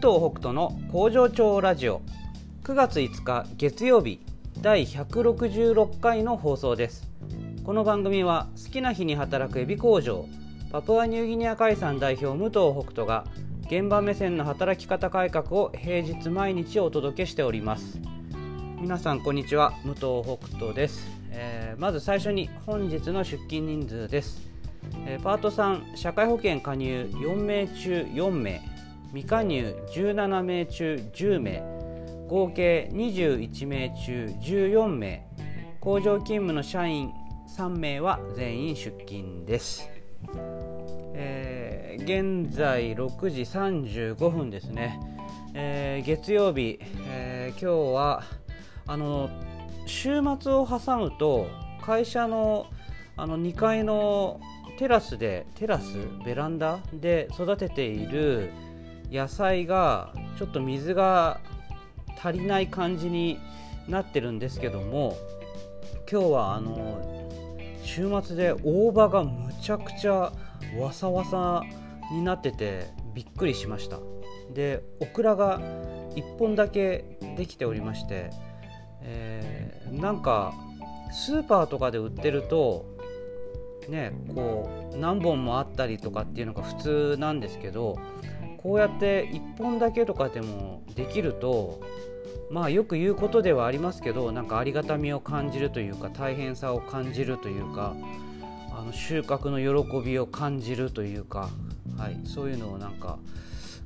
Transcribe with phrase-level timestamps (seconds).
[0.00, 2.00] 藤北斗の工場長ラジオ。
[2.64, 4.18] 9月5日月曜日
[4.62, 7.06] 第166回の放送です。
[7.64, 10.24] この番組は好きな日に働くエビ工場
[10.72, 13.26] パプアニューギニア海産代表武藤北斗が
[13.66, 18.00] 現場目線の働き方改革を平日毎日お届けしております。
[18.80, 19.74] 皆さんこんにちは。
[19.84, 24.48] 武藤北斗です、えー、まず最初に本日の出勤人数です。
[25.04, 28.79] えー、パート3社会保険加入4名中4名。
[29.12, 31.62] 未加入17名中10名
[32.28, 35.26] 合計21名中14名
[35.80, 37.10] 工場勤務の社員
[37.56, 39.88] 3名は全員出勤です、
[41.14, 45.00] えー、現在6時35分ですね、
[45.54, 48.22] えー、月曜日、えー、今日は
[48.86, 49.28] あの
[49.86, 51.48] 週末を挟むと
[51.82, 52.66] 会社の
[53.16, 54.40] あの2階の
[54.78, 58.50] テラスでテラスベランダで育てている
[59.10, 61.40] 野菜がちょっと水が
[62.22, 63.38] 足りない感じに
[63.88, 65.16] なってるんですけども
[66.10, 67.28] 今日はあの
[67.82, 70.32] 週末で大葉がむちゃくちゃ
[70.78, 71.62] わさわさ
[72.12, 73.98] になっててびっくりしました。
[74.52, 75.60] でオクラが
[76.16, 77.04] 1本だけ
[77.36, 78.30] できておりまして、
[79.02, 80.52] えー、なんか
[81.12, 82.84] スーパーとかで売ってると
[83.88, 87.98] ねこう何本もあったりとかっていうのが普通なんですけど
[88.62, 91.80] こうやって1本だけとかでもできると
[92.50, 97.94] まあよく言うことではありますけどなんかありがたみを感じるというか大変さを感じるというか
[98.70, 101.48] あの収穫の喜びを感じるというか、
[101.96, 103.18] はい、そういうのをなんか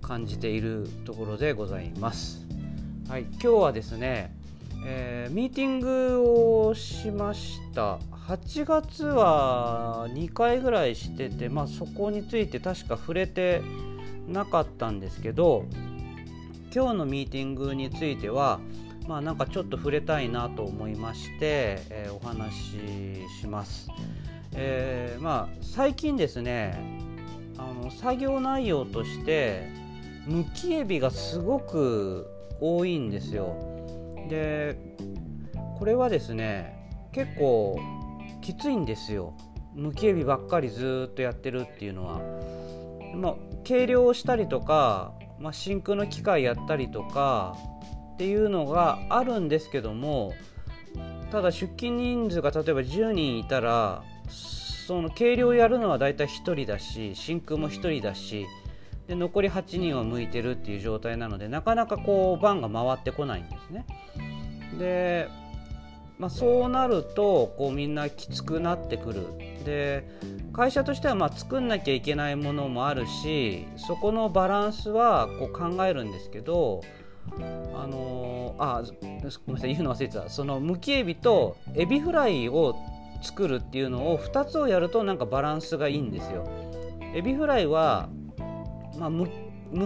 [0.00, 2.46] 感じているところでございます。
[3.08, 4.34] はい、今日はですね、
[4.86, 13.60] えー、ミーティングをしました8月は2回ぐらいしてて、まあ、そこについて確か触れて
[14.28, 15.66] なかったんですけど
[16.74, 18.60] 今日のミーティングについては
[19.06, 23.88] まあなんかちょっと触れたいなと思いまして、えー、お話しします。
[24.54, 27.00] えー、まあ最近ですね
[27.58, 29.70] あの作業内容として
[30.26, 32.26] むきエビがすごく
[32.60, 33.56] 多いんですよ。
[34.28, 34.76] で
[35.78, 37.78] これはですね結構
[38.40, 39.34] きついんですよ
[39.74, 42.20] むきエビばっかりずっとやってるっていうのは。
[43.14, 43.34] まあ、
[43.64, 47.56] 計量をしたりとか、まあ、真空の機械やったりとか
[48.14, 50.32] っていうのがあるんですけども
[51.30, 58.46] ただ出勤人数が例えば10人いたらその計量やるのはだいたい1人だし真空も1人だし
[59.06, 63.86] で残り8人は向いてるっていう状態なのでなかなかこう番が回ってこないんですね。
[64.78, 65.28] で
[66.22, 69.26] まあ、そうなるとこうみんなきつくなってくる
[69.64, 70.06] で
[70.52, 76.80] 会社としてはまあ作んなきゃいけないものもあるしそこのバランスはこう考えるんですけど
[77.74, 82.76] あのー、あごめんなさい言うの忘れてたそのむきエビとエビフライを
[83.20, 86.48] 作るっていうのを2つをやるとなんかバランスがいいんですよ。
[87.14, 88.08] エビフライは、
[88.96, 89.28] まあ、む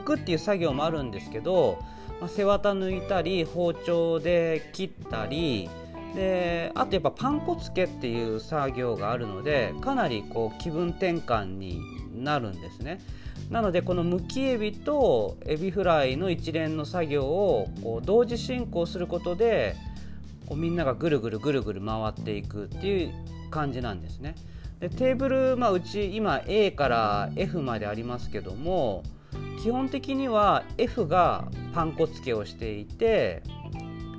[0.00, 1.78] くっていう作業もあるんですけど、
[2.20, 5.68] まあ、背わた抜いたり包丁で切ったり
[6.14, 11.80] であとやっぱパン粉つけっていう作業があるのでかなりこう気分転換に
[12.14, 13.00] なるんですね。
[13.50, 19.76] なのでこのむきエビとエビフライの一連の作業をこう同時進行することで
[20.46, 23.12] こうみんながぐるぐるぐるぐる回っていくっていう
[23.50, 24.34] 感じなんですね。
[24.80, 29.02] でテーブル、まあ、うち今 A から F までありますけども
[29.62, 33.42] 基本的には F がパン粉つけをしていて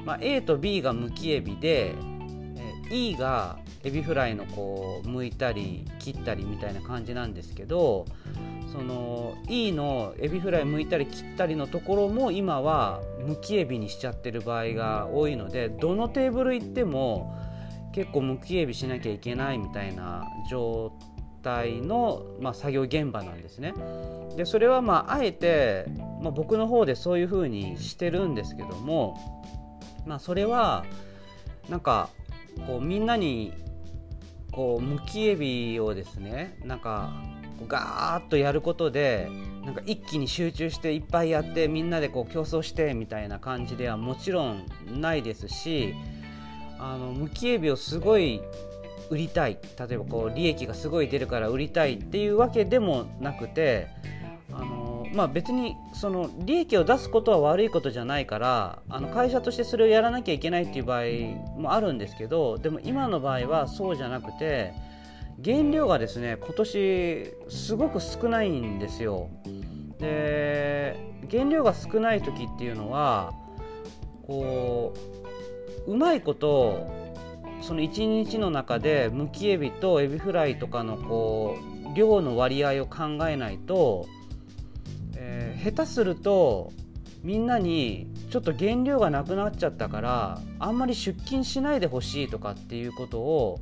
[0.05, 1.95] まあ、A と B がむきエビで、
[2.89, 8.05] E がエビフライのこう剥いたり切ったりみたいな感じなんですけど
[8.71, 17.35] その E のエビフライ剥いたり切ったりのところも今はむきエビにしちゃってる場合が多いのでどのテーブル行っても
[17.93, 20.91] 結構むきエビしなきゃいけないみたいな状
[21.41, 23.73] 態の、まあ、作業現場なんですね。
[24.35, 25.85] でそれはまああえて、
[26.21, 29.15] まあ、僕の方でそういうふうにしてるんですけども
[30.05, 30.85] まあ、それは
[31.69, 32.09] なんか
[32.67, 33.53] こうみんなに
[34.51, 37.11] こうむきエビをですねなんか
[37.67, 39.29] ガーッとやることで
[39.63, 45.95] なんか一気に集中していっぱいやってみんなでこう競争してみたいな感じではもちろんないですし
[46.77, 48.41] あのむきエビをすごい
[49.09, 49.59] 売りたい。
[49.77, 53.87] 例えばこう利益がすごい出るから売りたいっていうわけでもなくて
[55.15, 61.03] まあ、別にその利益を出すことは悪いことじゃないからあの会社としてそれをやらなきゃいけないっていう場合
[61.57, 64.73] もあるんですけどでも今の場合はそうじゃなくて
[65.43, 69.29] 原料がですね今年すごく少ないんですよ。
[69.99, 70.97] で
[71.31, 73.33] 原料が少ない時っていうのは
[74.27, 74.93] こ
[75.87, 76.91] ううまいこと
[77.61, 81.57] その1日の中でむきエビとエビフライとかのこ
[81.93, 84.05] う量の割合を考えないと、
[85.63, 86.71] 下手すると
[87.23, 93.59] みんなにちょっと原料がなくなっちゃったからあんまり出勤しないでほしいとかっていうことを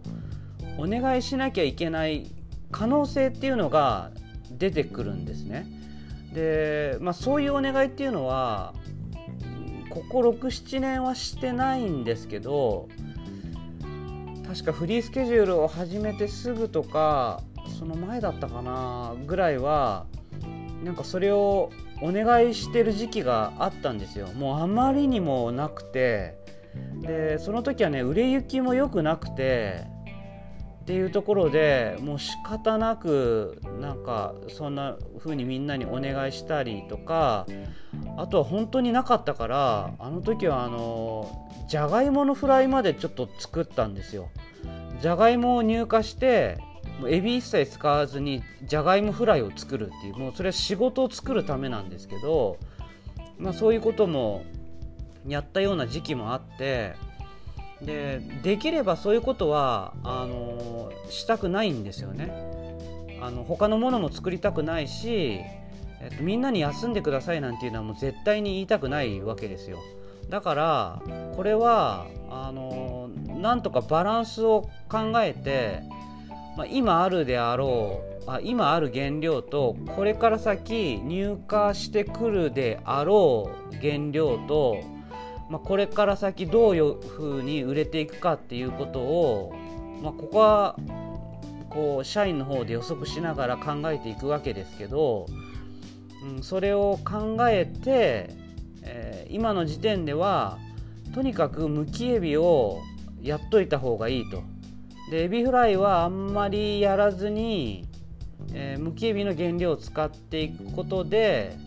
[0.77, 2.29] お願いしなきゃいけない
[2.71, 4.11] 可能性っていうのが
[4.51, 5.67] 出てくるんですね。
[6.33, 8.73] で、まあ、そういうお願いっていうのは
[9.89, 12.89] ここ67年はしてないんですけど
[14.47, 17.41] 確かフリースケジュールを始めてすぐとか
[17.79, 20.07] その前だったかなぐらいは
[20.83, 21.71] なんかそれを
[22.01, 24.27] お願いしてる時期があったんですよ。
[24.33, 26.41] もうあまりにもなくて。
[27.01, 29.93] でその時はね売れ行きも良くなくて。
[30.83, 37.45] っていうところでもう仕方なくなんかそんな風にみんなにお願いしたりとか
[38.17, 44.29] あとは本当になかったからあの時はあのじゃがいものフライまでちょっと作ったんですよ。
[45.01, 46.57] じゃがいもを入荷して
[46.99, 52.57] もうエビ一切使わずにじゃがいもフライを作るっていうもうそれは仕事を作るためなんですけど、
[53.37, 54.43] まあ、そういうことも
[55.27, 56.95] やったような時期もあって
[57.81, 62.31] でできればそういうことはあのしたくないんですよね。
[63.21, 65.39] あの他のものも作りたくないし、
[66.01, 69.79] えっと、みんなに休んでくださいなんていうのはもう絶対に言いたくないわけですよ。
[70.29, 71.01] だから
[71.35, 73.09] これはあの
[73.39, 75.83] なんとかバランスを考えて
[76.55, 84.77] まあ、今あるであろうあ今ある原料とこれから先入荷してくるであろう原料と、
[85.49, 89.53] まあ、これから先どういうふうに売れていくかっていうことを、
[90.01, 90.77] まあ、ここは
[91.69, 95.25] こう社員の方で予測しながら考えていくわけですけど、
[96.23, 98.29] うん、それを考えて、
[98.83, 100.59] えー、今の時点では
[101.15, 102.81] とにかくむきエビを
[103.21, 104.52] やっといた方がいいと。
[105.11, 107.85] でエビフライはあんまりやらずに、
[108.53, 111.57] えー、むきエビの原料を使っていくことで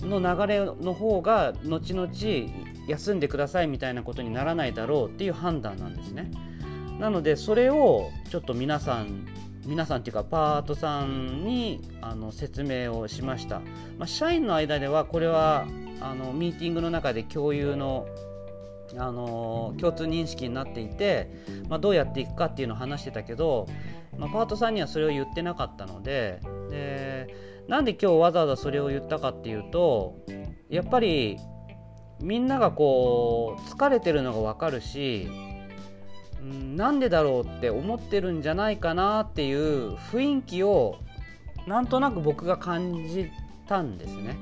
[0.00, 2.08] の流れの方が後々
[2.86, 6.30] 休んでくださいみたいなことにならないだろうっていう判断なんですね。
[6.98, 9.26] なのでそれをちょっと皆さん
[9.66, 13.60] 皆さんっていうかパートさんにあの説明をしました、
[13.98, 15.66] まあ、社員の間ではこれは
[16.00, 18.06] あのミーティングの中で共有の
[18.98, 21.30] あの共通認識になっていて、
[21.68, 23.66] まあ、どうやっていくかっていうのを話してたけど、
[24.18, 27.34] まあ、パートさんにはそれを言ってなかったのでで
[27.68, 30.16] なんで今日わざわざそれを言ったかっていうと
[30.68, 31.38] やっぱり
[32.20, 35.28] みんながこう疲れてるのが分かるし
[36.76, 40.98] なんでだろうって思ってるんじゃないかなっていう雰囲気を
[41.66, 43.30] なんとなく僕が感じ
[43.66, 44.36] たんですね。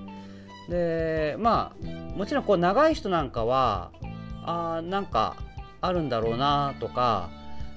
[0.69, 3.93] でまあもちろんこう長い人なんかは
[4.44, 5.36] あなんか
[5.80, 7.30] あるんだろうなとか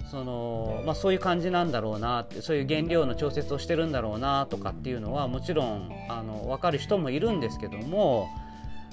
[0.09, 8.29] その、まあ、そういう感じなんだろうなってそういう原料の調節をしてるんだろうなとかっていうのはもちろんあの分かる人もいるんですけども、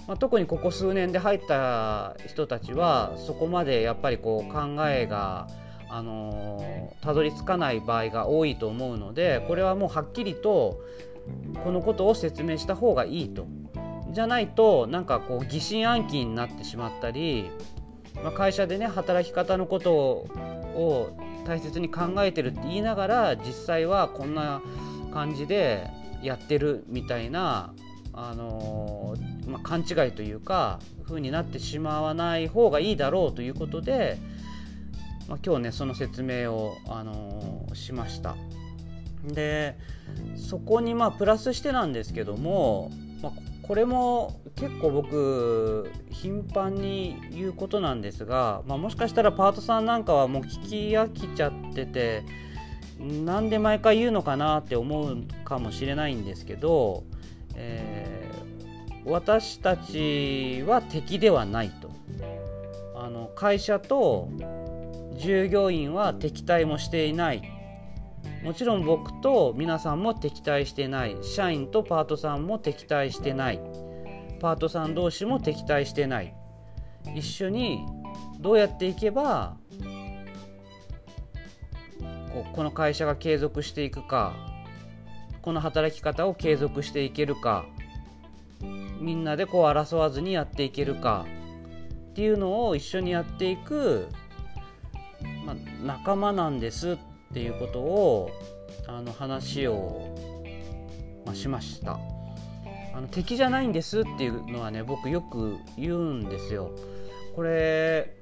[0.08, 5.48] まあ、特にここ数年で入った人たちはそこまでやっぱりこう考えが
[5.90, 10.80] あのたどり着かない場合が多いと思うのでこれはもうはっきりと
[11.62, 13.46] このことを説明した方がいいと。
[14.12, 17.50] じゃないとなんかこう疑心暗鬼になってしまったり、
[18.22, 21.16] まあ、会社でね働き方のことを
[21.46, 24.62] 大切に考えてるって言いながら実際はこんな
[25.12, 25.90] 感じで
[26.22, 27.74] やってるみたいな、
[28.12, 34.18] あのー、まあ、勘違いというか風になってしまわない方がいいだろうということで、
[35.28, 38.36] まあ、今日ねその説明を、あのー、しました。
[39.24, 39.76] で
[40.36, 42.90] そこにまあプラスしてなんですけども、
[43.22, 43.32] まあ、
[43.72, 52.22] これも結構僕頻繁に言うことなんですが、まあ、もしかしたらパートさんなんかはもう聞き飽きちゃってて
[53.00, 57.04] なんで毎回言うのかなって思うかもしれないんですけど、
[57.54, 61.90] えー、私たちは敵ではないと。
[62.94, 64.28] あの会社と
[65.16, 67.61] 従業員は敵対もしていない。
[68.42, 71.16] もちろん僕と皆さんも敵対してない。
[71.22, 73.60] 社員とパートさんも敵対してない。
[74.40, 76.34] パートさん同士も敵対してない。
[77.14, 77.86] 一緒に
[78.40, 79.56] どうやっていけば
[82.32, 84.34] ここの会社が継続していくか
[85.42, 87.66] この働き方を継続していけるか
[89.00, 91.26] みんなでこう争わずにやっていけるか
[92.10, 94.08] っていうのを一緒にやっていく、
[95.44, 98.30] まあ、仲間なんですってっていうことを
[98.86, 100.14] あの話を、
[101.24, 101.98] まあ、しました
[102.94, 106.72] あの敵じゃないんですっていうのはね僕よく言うんですよ。
[107.34, 108.14] これ、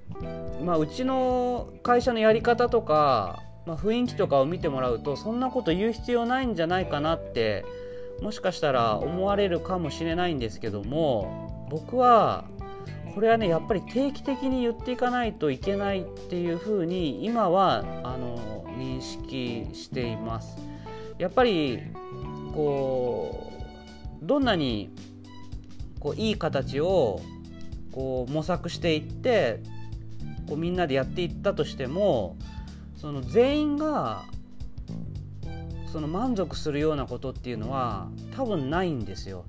[0.65, 7.65] まあ、うちの会社のやり方とか、まあ、雰囲気とかを見てもらうとそんなこと言う必要ないんじゃないかなって
[8.23, 12.45] もしかしたら思われるかもしれないんですけども僕は
[13.13, 20.57] これはねやっぱり定期的に言っていかないといけないっていうふうに今はあの認識しています。
[21.19, 21.81] やっぱり
[22.55, 23.53] こ
[24.23, 24.91] うどんなに
[25.99, 27.21] こういい形を
[27.93, 29.61] こう模索していって
[30.49, 32.37] こうみんなでやっていったとしても
[32.97, 34.25] その全員が
[35.93, 39.45] その満足するようなことっていうのは多分ないんですよ。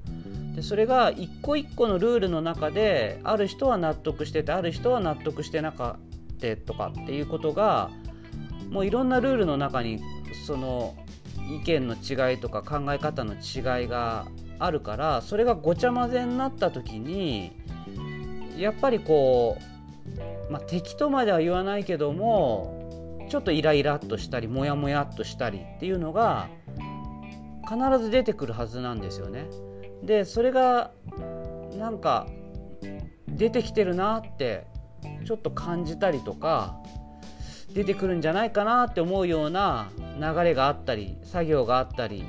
[0.55, 7.91] でそれが一個一個のルールの中である人は納得しててある人は納得してなかったとかっていうことが
[8.71, 10.01] もういろんなルールの中に
[10.47, 10.95] その
[11.37, 14.25] 意見の違いとか考え方の違いが
[14.59, 17.51] あるからそれがごちゃ混ぜになった時に
[18.57, 19.57] やっぱりこ
[20.49, 26.49] う、まあ、敵とまでは言わないけどもちょっとイライラっとしたりモヤモヤっとしたりっていうのが
[27.67, 29.47] 必ず出てくるはずなんですよね。
[30.03, 30.91] でそれが
[31.77, 32.27] なんか
[33.27, 34.67] 出てきてるなって
[35.25, 36.77] ちょっと感じたりとか
[37.73, 42.25] 出てくるんじゃないかなって思うような流れがあったり作業があったり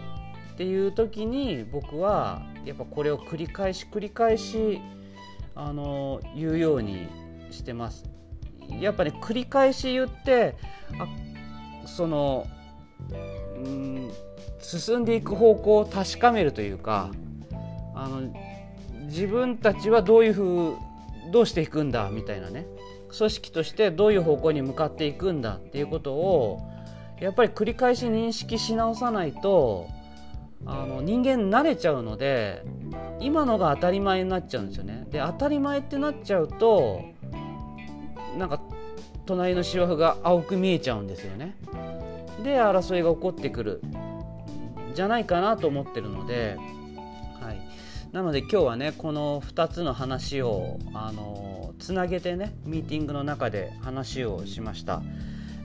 [0.52, 4.80] っていう時に僕はやっぱこれを繰り返し繰り返し
[5.54, 7.08] あの言うように
[7.50, 8.04] してます。
[8.80, 10.54] やっぱり、ね、繰り返し言って
[10.99, 11.06] あ
[11.87, 12.46] その
[13.11, 14.11] うん
[14.61, 17.11] 進んでいく方向を確かめるというか
[17.94, 18.32] あの
[19.06, 20.76] 自分たちはどういうふう
[21.32, 22.66] どうしていくんだみたいなね
[23.16, 26.61] 組織としてどういう方向に向かっていくんだっていうことを
[27.21, 29.88] やっぱり繰り返し認識し直さないと
[30.64, 32.62] あの人間慣れちゃうので
[33.21, 35.07] 今のが当たり前になっちゃうんですよね。
[35.11, 37.02] で当たり前ってなっちゃうと
[38.38, 38.61] なんか
[39.26, 41.57] 隣の芝生が青く見えちゃうんですよね。
[42.42, 43.83] で争いが起こってくる
[44.95, 46.57] じゃないかなと思ってるので、
[47.40, 47.61] はい、
[48.12, 55.02] なので今日はねこの2つの話をあのつなげてねミーティングの中で話をしました。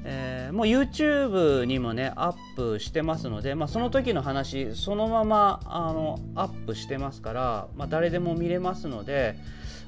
[0.10, 9.36] えー、もう YouTube にもねアップしてますので、まあ、その時の話そのままあのアップしてますから、まあ、誰でも見れますので、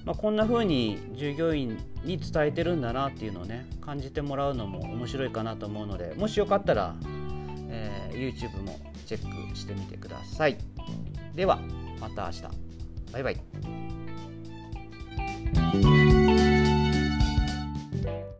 [0.03, 6.95] まあ、こんな風に従業員に伝えてるんだなっていうのをね感じてもらうのも面白いかなと思うのでもしよかったら、
[7.69, 10.57] えー、YouTube もチェックしてみてください。
[11.33, 11.59] では
[12.01, 12.41] また明日
[13.13, 13.37] バイバイ